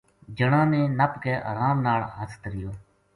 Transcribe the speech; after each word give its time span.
جنا 0.37 0.61
نے 0.71 0.81
نپ 0.97 1.13
کے 1.23 1.33
ارام 1.49 1.77
ناڑ 1.85 1.99
ہیٹھ 2.17 2.35
دھریو 2.43 2.71